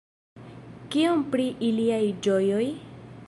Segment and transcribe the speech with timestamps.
[0.95, 2.65] Kion pri iliaj ĝojoj?